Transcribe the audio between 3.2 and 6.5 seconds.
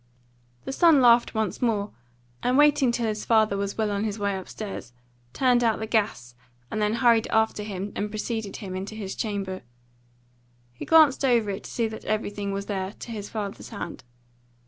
father was well on his way upstairs, turned out the gas